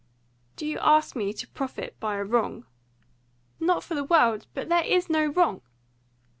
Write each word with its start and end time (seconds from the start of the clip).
"Do 0.55 0.65
you 0.65 0.79
ask 0.79 1.15
me 1.15 1.31
to 1.33 1.47
profit 1.49 1.99
by 1.99 2.17
a 2.17 2.23
wrong?" 2.23 2.65
"Not 3.59 3.83
for 3.83 3.93
the 3.93 4.03
world. 4.03 4.47
But 4.55 4.67
there 4.67 4.83
is 4.83 5.11
no 5.11 5.27
wrong!" 5.27 5.61